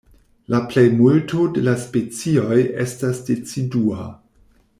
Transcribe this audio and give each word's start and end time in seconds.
La 0.53 0.61
plejmulto 0.69 1.43
de 1.57 1.63
la 1.67 1.75
specioj 1.83 2.57
estas 2.87 3.23
decidua. 3.29 4.09